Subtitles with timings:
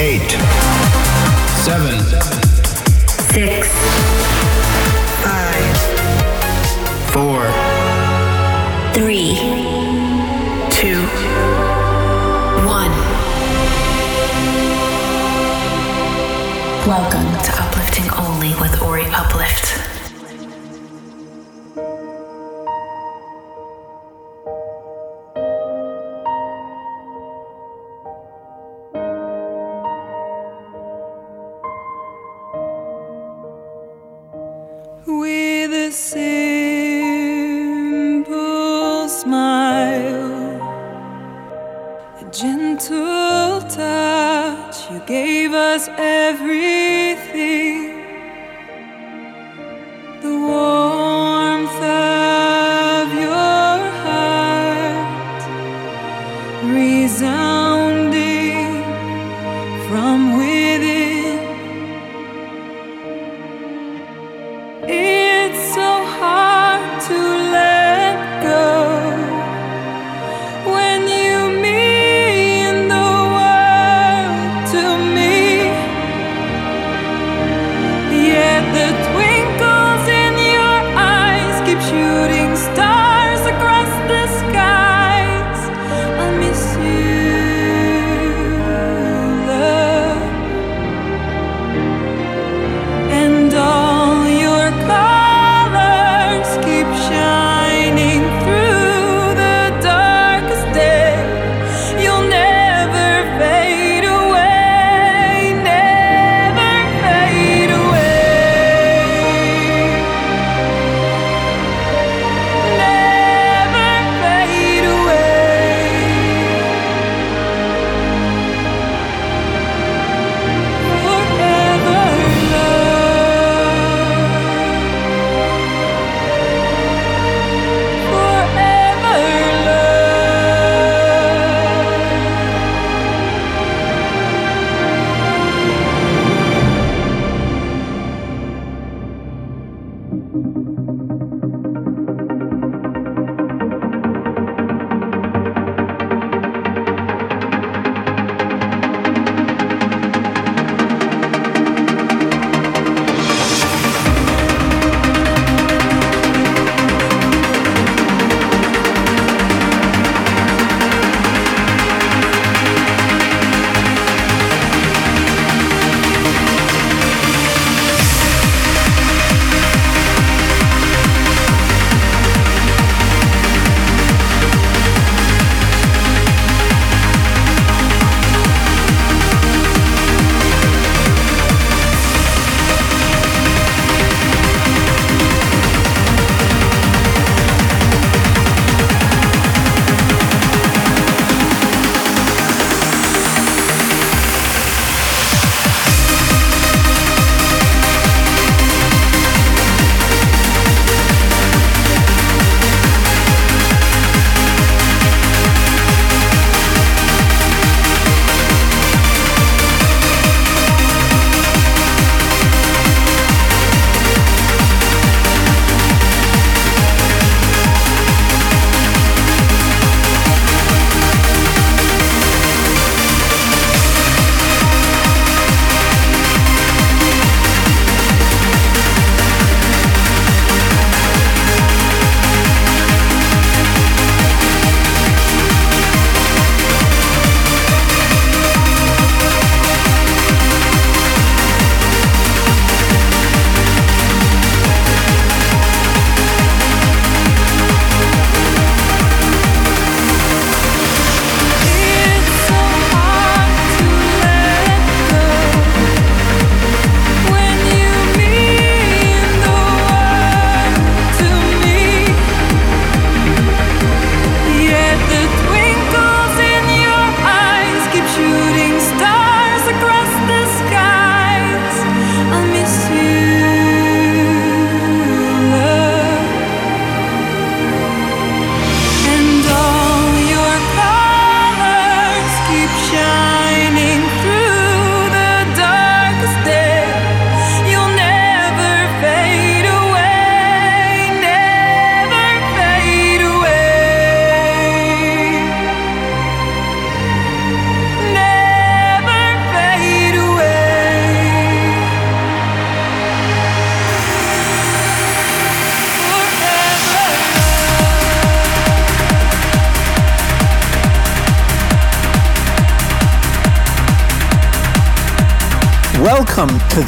[0.00, 0.30] eight,
[1.62, 2.00] seven,
[3.34, 4.09] six,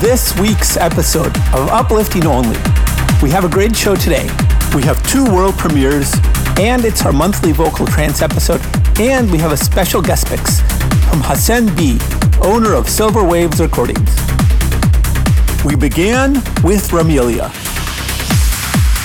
[0.03, 2.57] this week's episode of Uplifting Only.
[3.23, 4.29] We have a great show today.
[4.75, 6.13] We have two world premieres,
[6.59, 8.61] and it's our monthly vocal trance episode,
[8.99, 10.59] and we have a special guest mix
[11.09, 12.01] from Hassan B,
[12.43, 14.11] owner of Silver Waves Recordings.
[15.65, 16.35] We began
[16.65, 17.53] with Ramelia,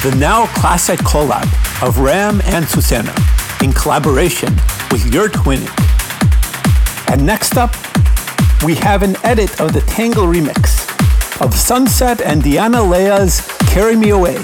[0.01, 1.45] the now classic collab
[1.88, 3.13] of Ram and Susana
[3.61, 4.51] in collaboration
[4.91, 5.69] with Your Twinning.
[7.07, 7.75] And next up,
[8.65, 10.76] we have an edit of the Tangle remix
[11.41, 14.37] of Sunset and Diana Leah's Carry Me Away.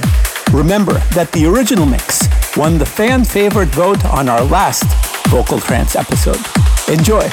[0.52, 4.86] Remember that the original mix won the fan favorite vote on our last
[5.28, 6.40] Vocal Trance episode.
[6.88, 7.30] Enjoy!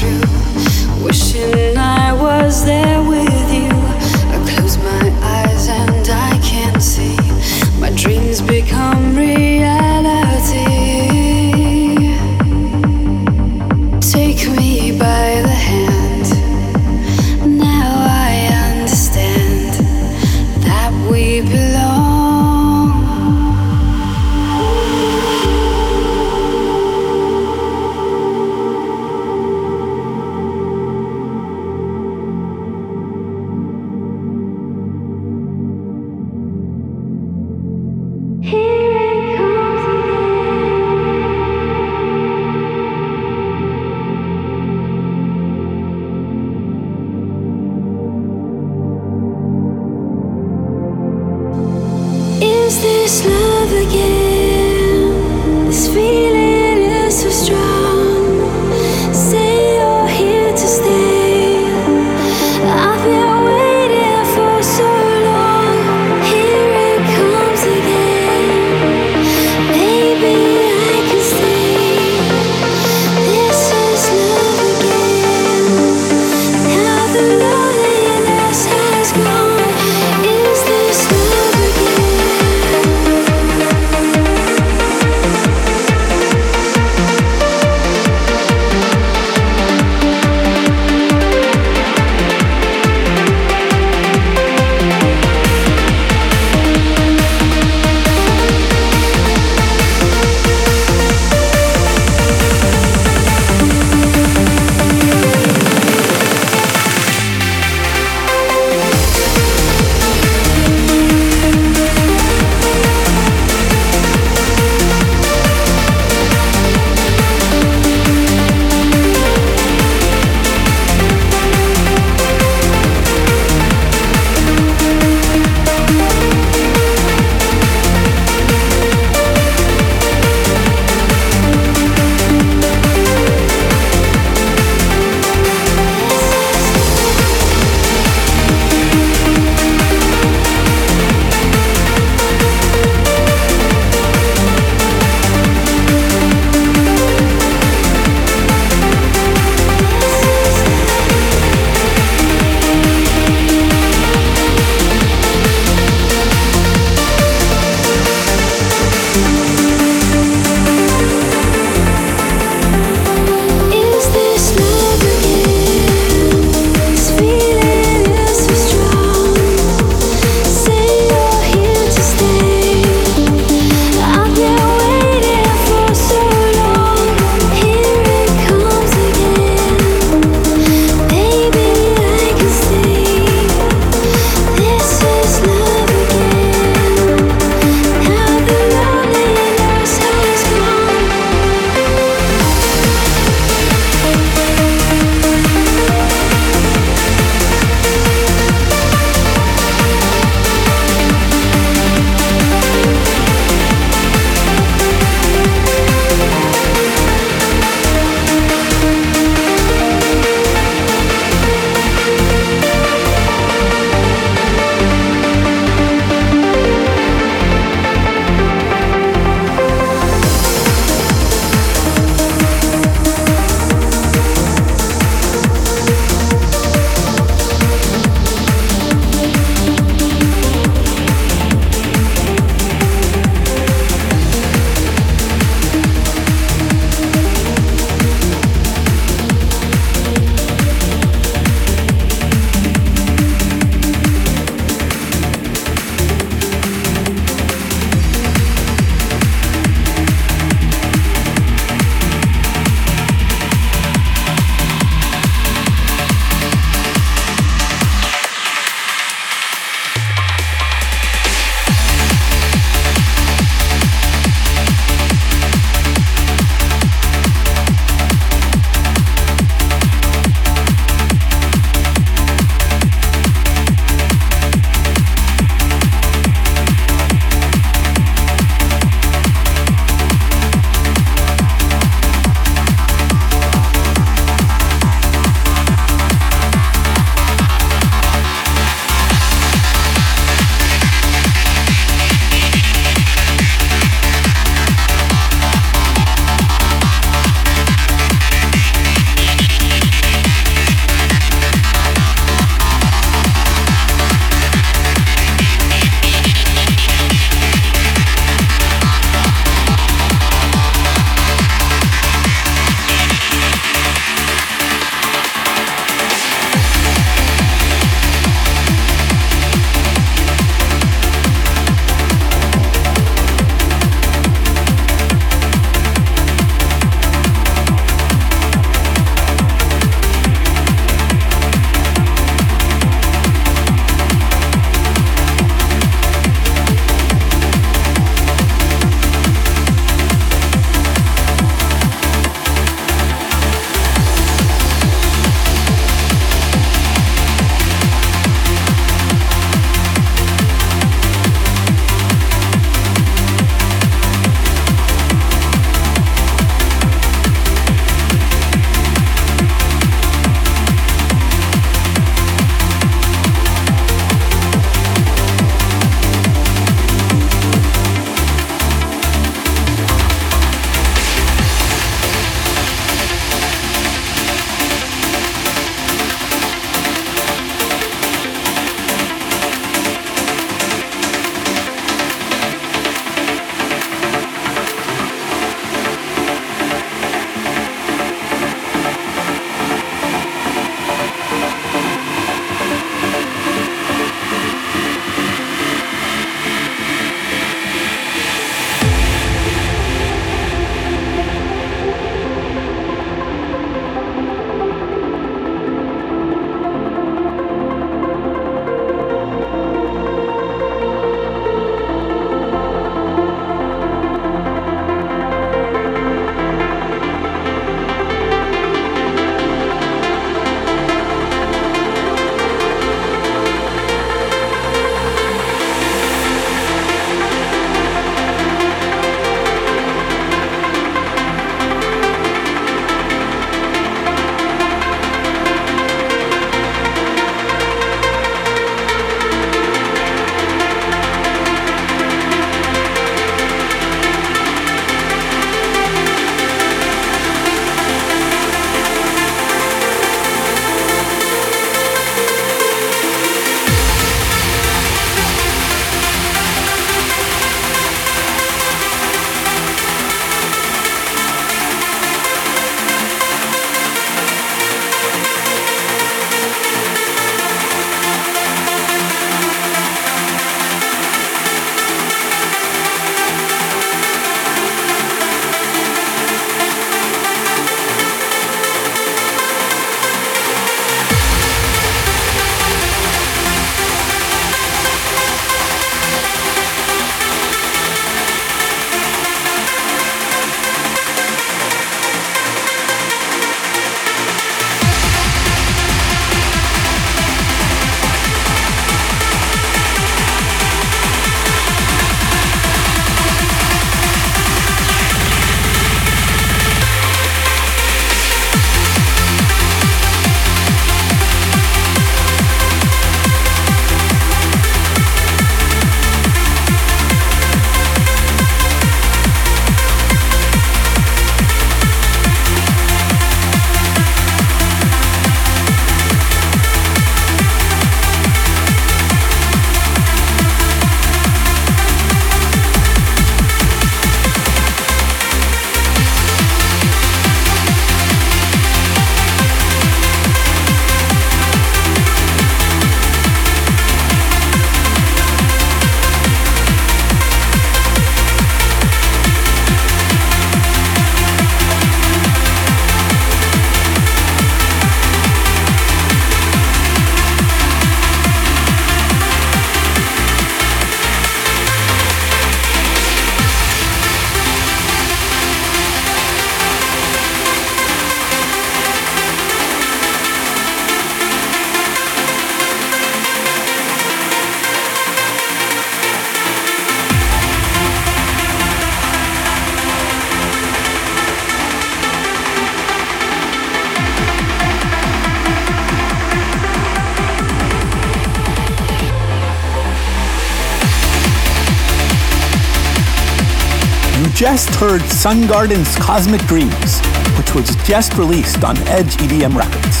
[594.38, 595.02] Just heard
[595.48, 597.00] Garden's Cosmic Dreams,
[597.36, 600.00] which was just released on Edge EDM Records.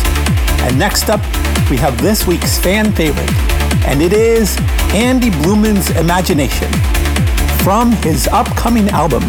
[0.62, 1.20] And next up,
[1.68, 3.32] we have this week's fan favorite,
[3.84, 4.56] and it is
[4.94, 6.70] Andy Blueman's Imagination
[7.64, 9.24] from his upcoming album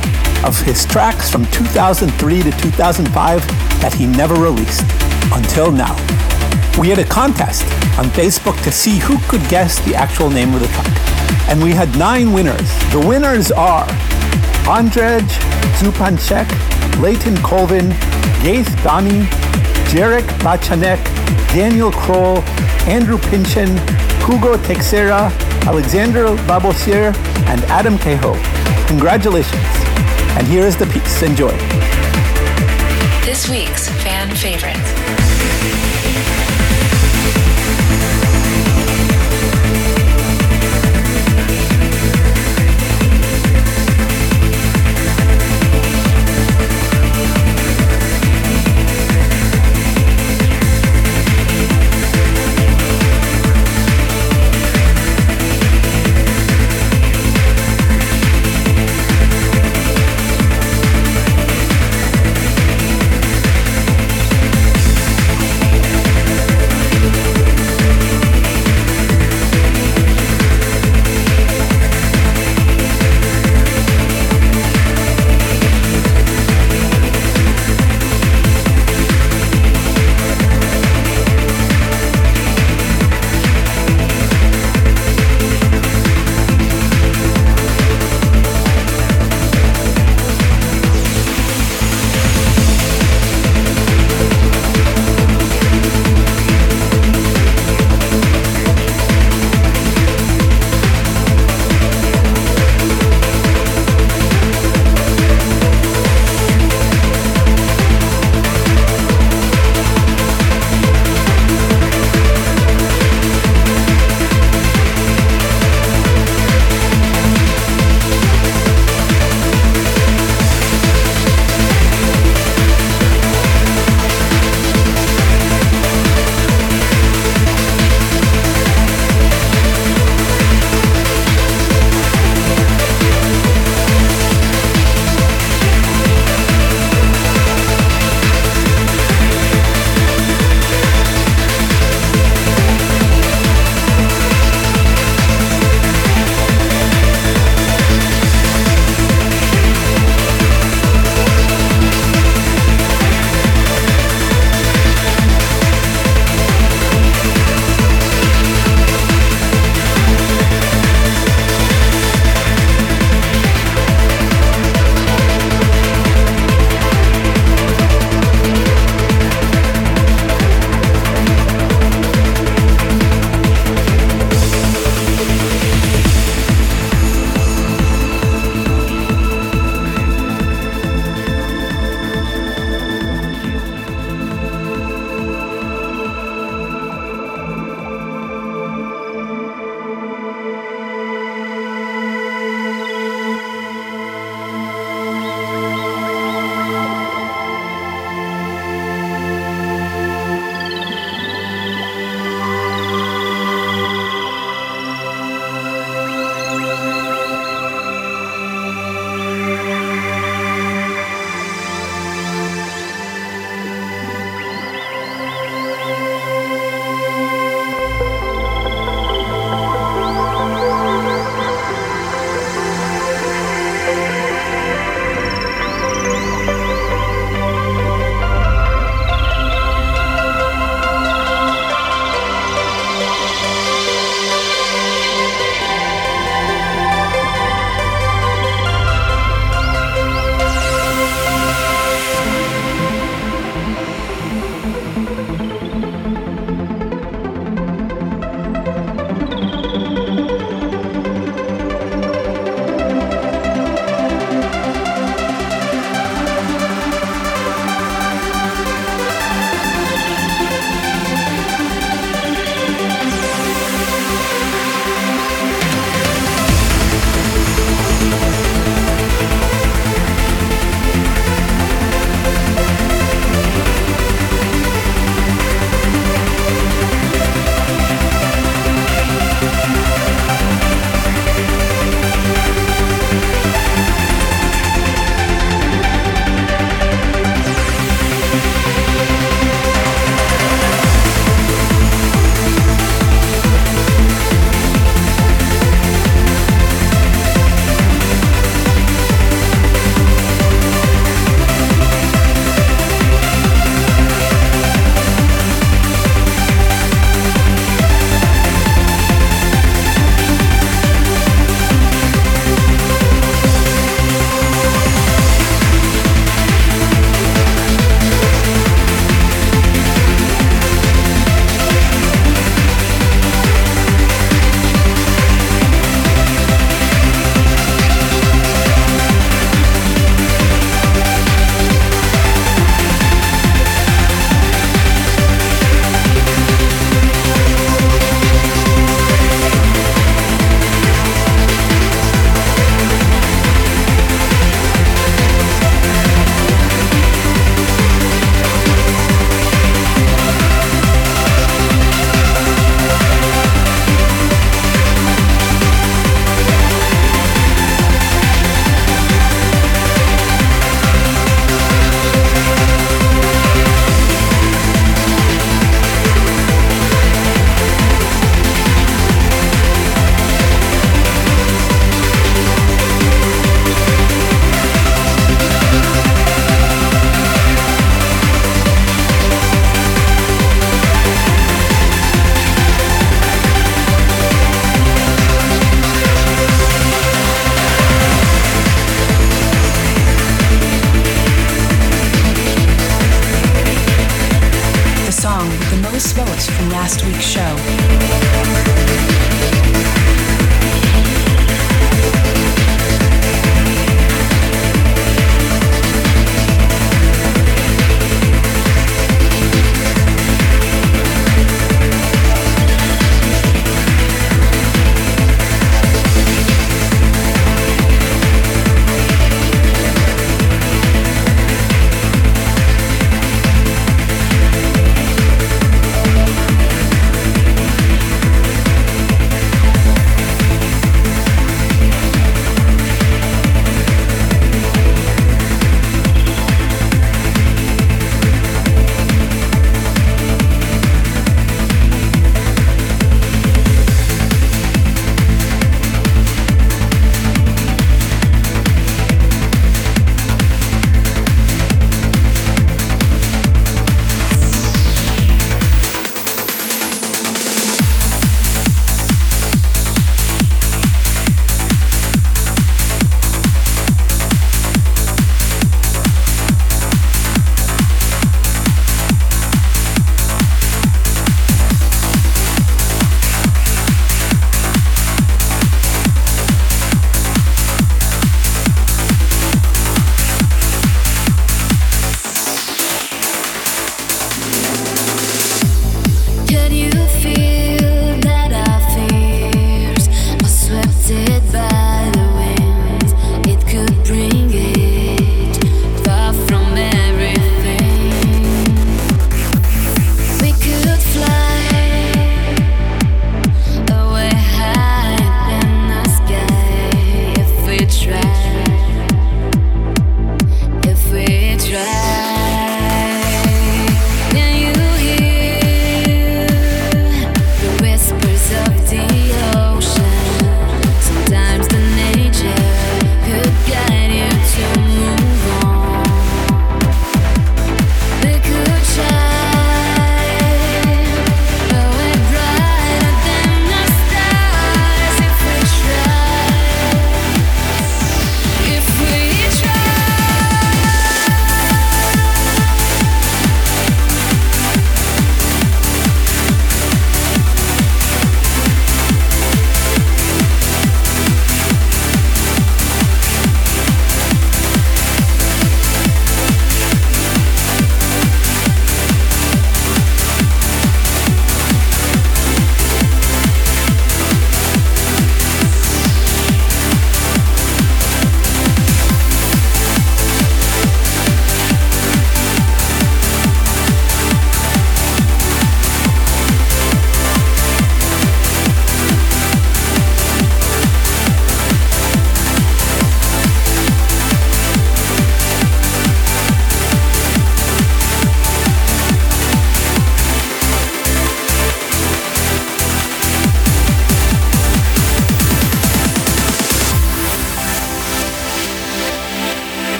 [0.45, 3.47] of his tracks from 2003 to 2005
[3.81, 4.85] that he never released
[5.33, 5.95] until now.
[6.79, 7.63] We had a contest
[7.97, 11.49] on Facebook to see who could guess the actual name of the track.
[11.49, 12.69] And we had nine winners.
[12.91, 13.87] The winners are
[14.69, 15.25] Andrej
[15.79, 16.47] Zupanchek,
[17.01, 17.89] Leighton Colvin,
[18.43, 19.25] Gaith Dani,
[19.89, 20.99] Jarek Bachanek,
[21.55, 22.43] Daniel Kroll,
[22.87, 23.79] Andrew Pinchin,
[24.27, 25.31] Hugo Texera,
[25.65, 27.15] Alexander Babosier,
[27.47, 28.37] and Adam Cahill.
[28.85, 29.65] Congratulations.
[30.37, 31.23] And here is the piece.
[31.23, 31.51] Enjoy.
[33.25, 35.18] This week's fan favorite.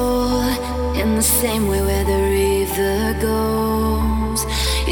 [0.00, 4.40] soul in the same way where the river goes.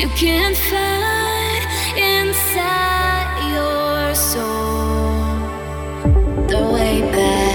[0.00, 1.62] You can't find
[2.14, 5.28] inside your soul
[6.52, 7.47] the way back.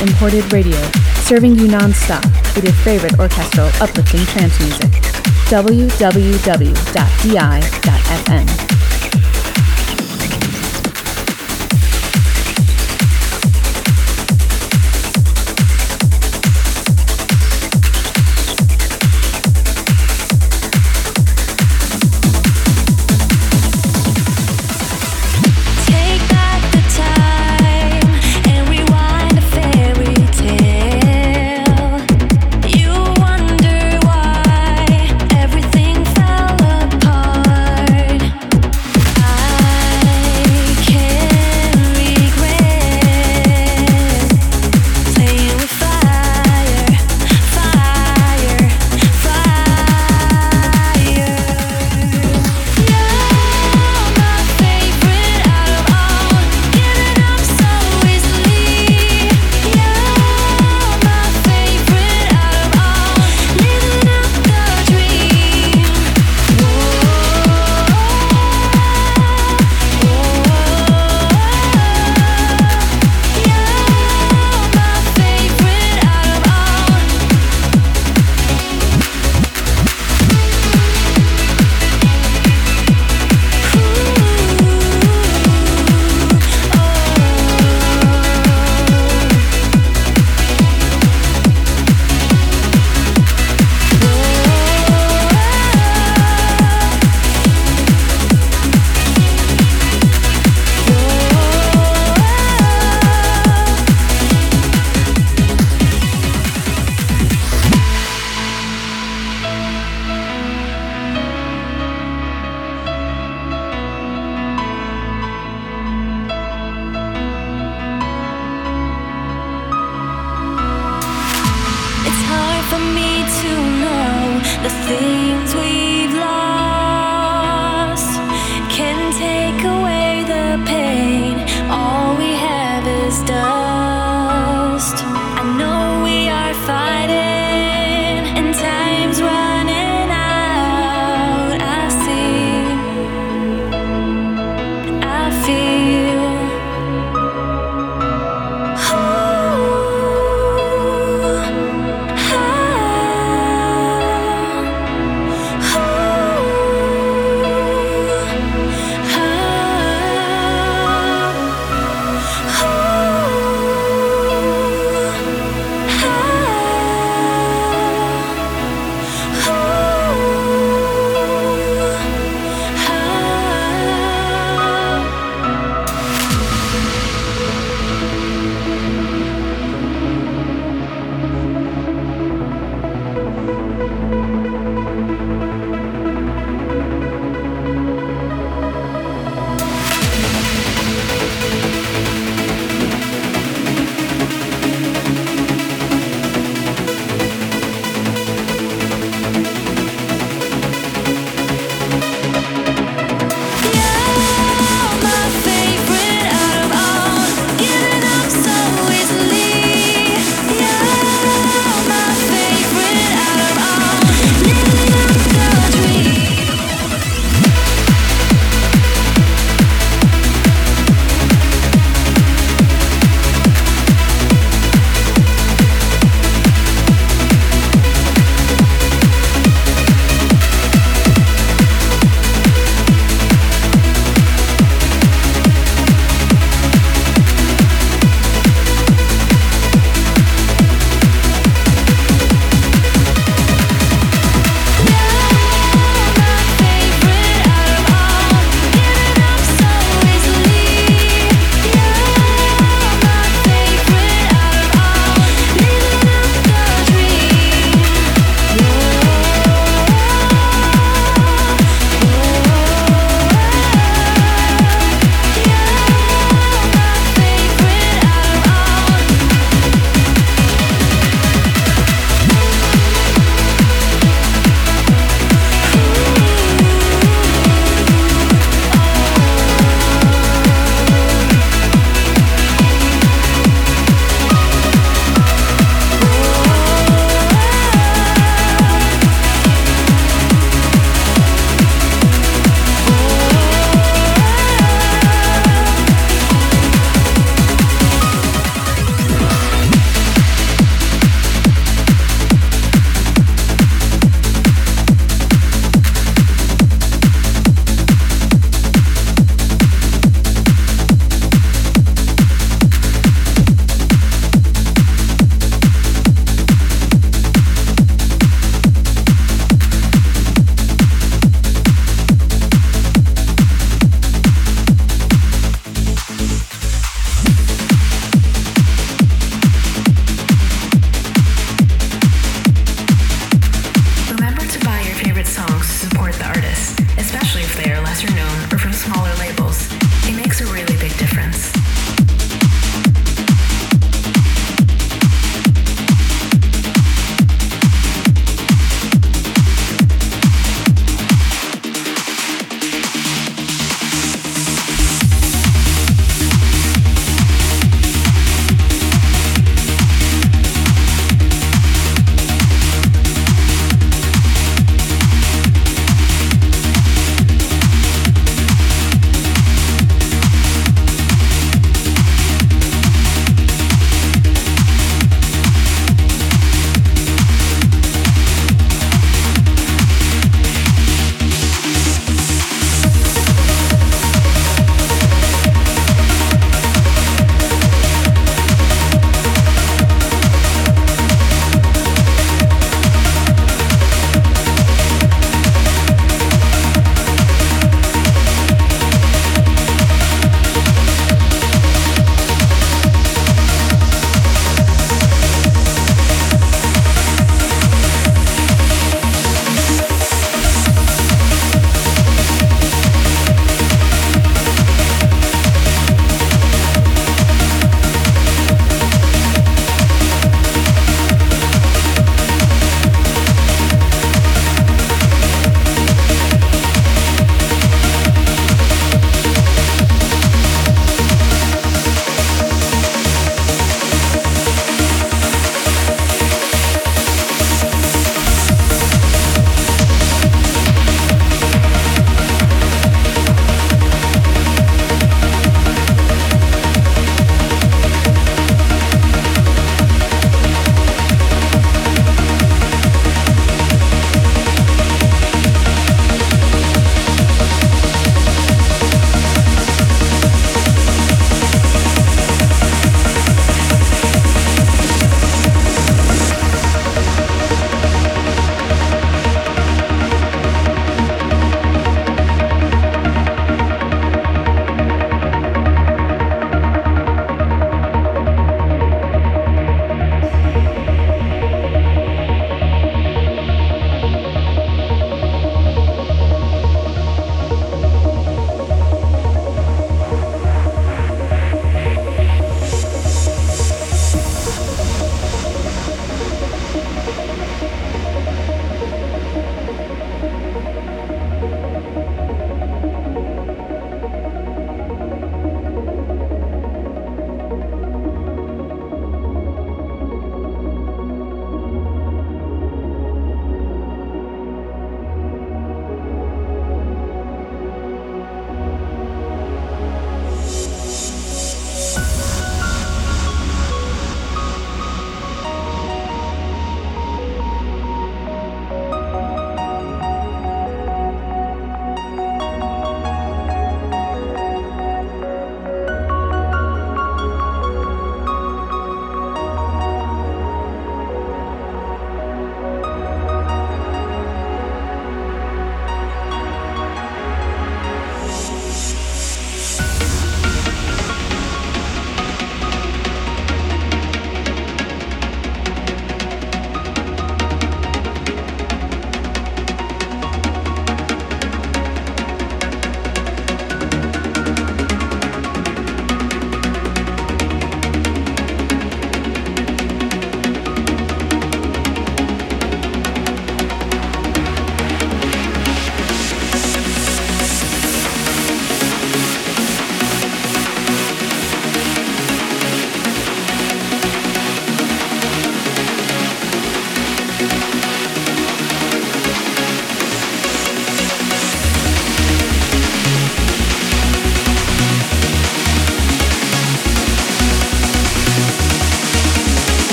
[0.00, 0.80] Imported Radio,
[1.22, 2.24] serving you nonstop
[2.54, 4.90] with your favorite orchestral uplifting trance music.
[5.50, 5.98] www.di.fm.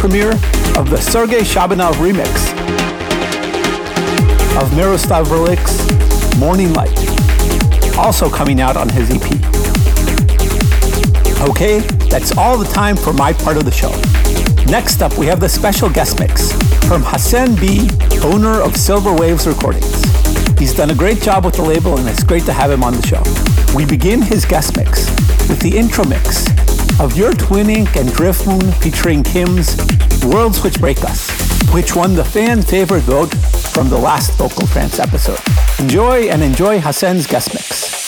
[0.00, 0.32] premiere
[0.78, 2.26] of the Sergei Shabanov remix
[4.58, 6.96] of Miroslav Vrlik's Morning Light,
[7.98, 9.30] also coming out on his EP.
[11.50, 13.90] Okay, that's all the time for my part of the show.
[14.70, 16.50] Next up, we have the special guest mix
[16.88, 17.90] from Hassan B,
[18.22, 20.02] owner of Silver Waves Recordings.
[20.58, 22.94] He's done a great job with the label and it's great to have him on
[22.94, 23.22] the show.
[23.76, 25.10] We begin his guest mix
[25.46, 26.46] with the intro mix
[27.00, 29.74] of Your Twin Ink and Driftmoon featuring Kim's
[30.22, 31.30] Worlds Which Break Us.
[31.72, 33.32] which won the fan favorite vote
[33.72, 35.38] from the last vocal trance episode.
[35.78, 37.99] Enjoy and enjoy Hassan's guest mix.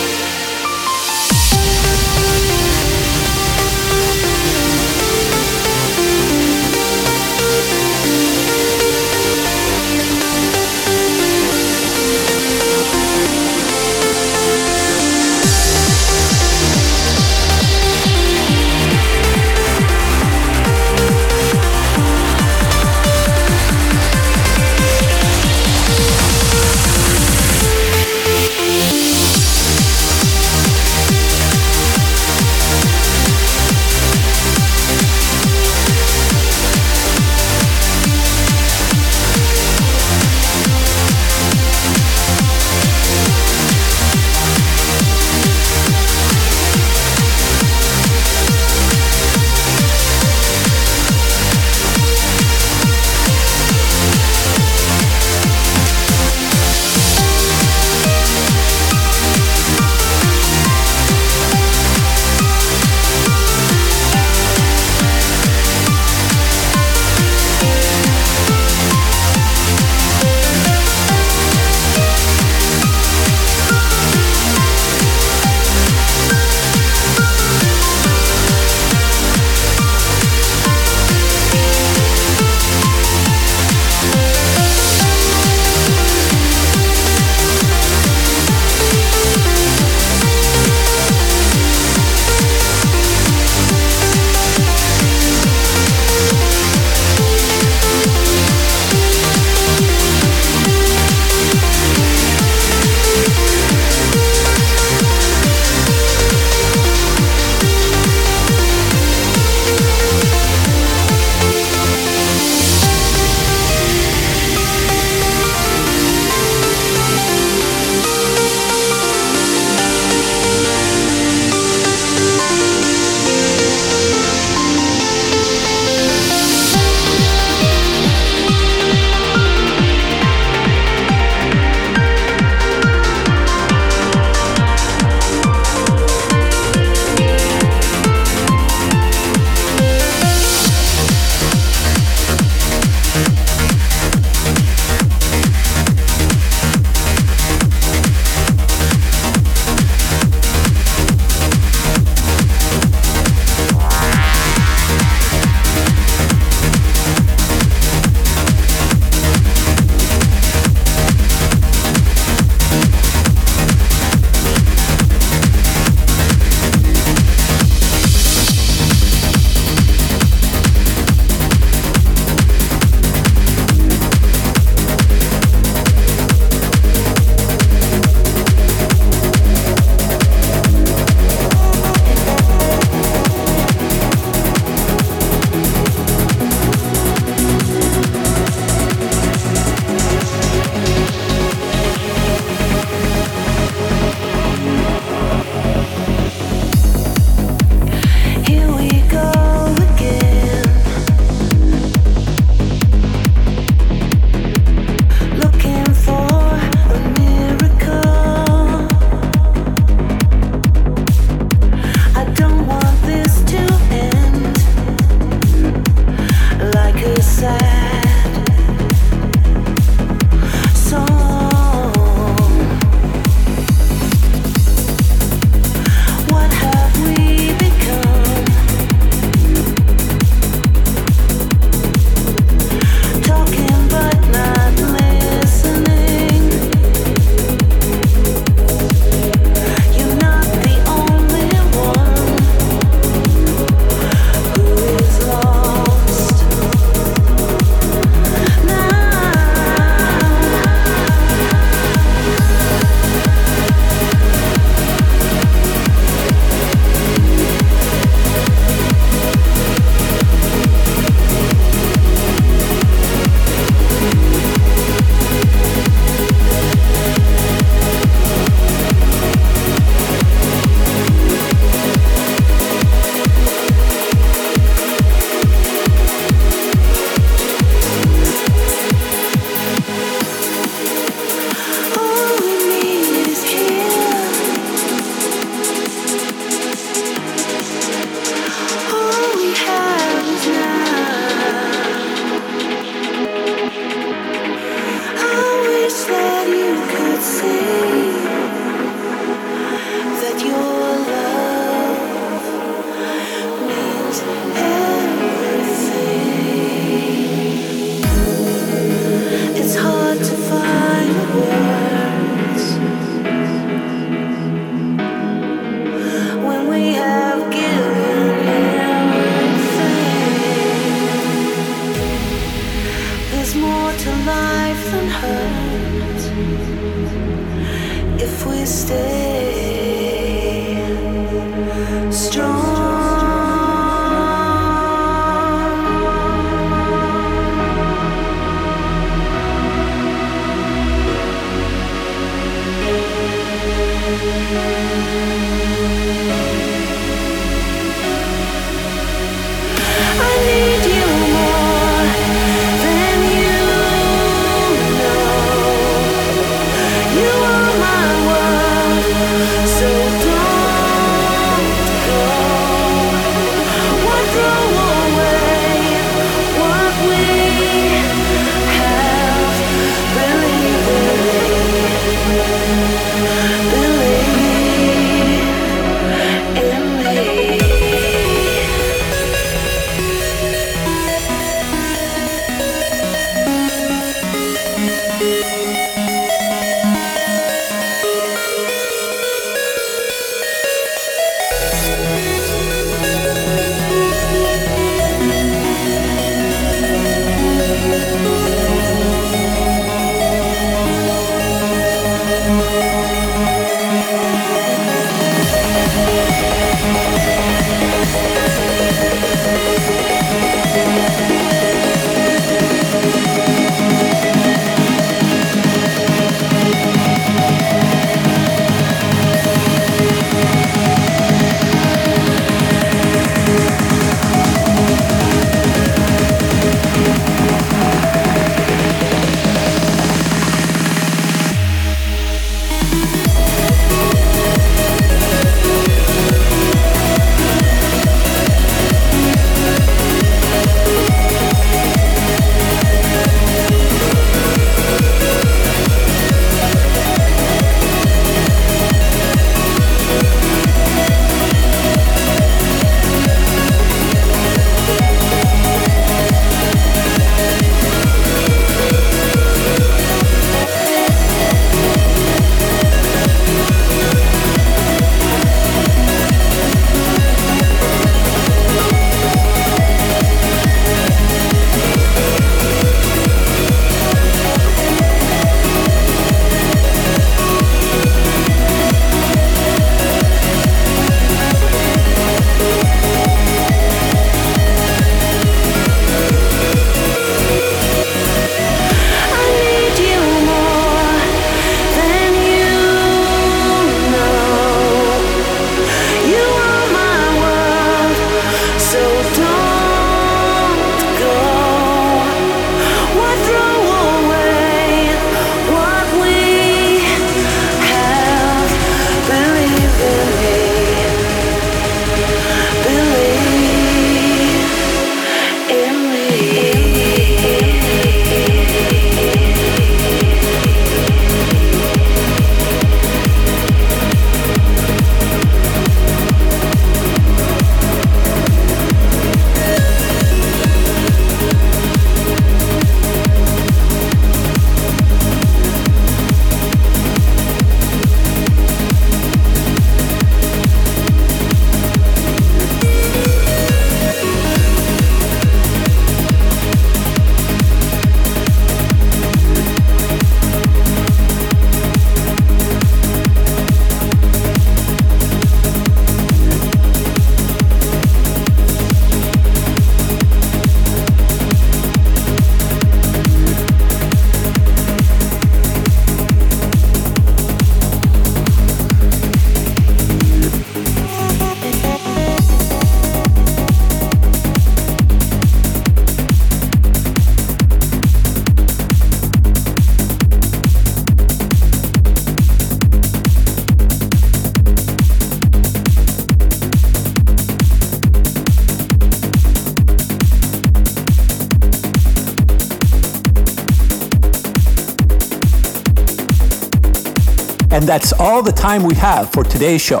[597.88, 600.00] That's all the time we have for today's show.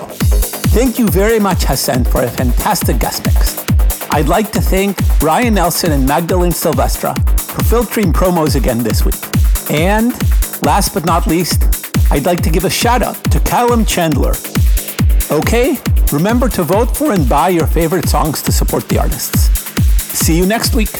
[0.76, 3.64] Thank you very much, Hassan, for a fantastic guest mix.
[4.10, 9.14] I'd like to thank Ryan Nelson and Magdalene Silvestra for filtering promos again this week.
[9.70, 10.12] And
[10.62, 11.62] last but not least,
[12.10, 14.34] I'd like to give a shout out to Callum Chandler.
[15.30, 15.78] Okay,
[16.12, 19.48] remember to vote for and buy your favorite songs to support the artists.
[20.12, 20.90] See you next week.